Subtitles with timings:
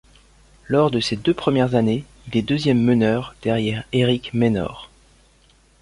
[0.67, 4.89] Lors de ses deux premières années, il est deuxième meneur derrière Eric Maynor.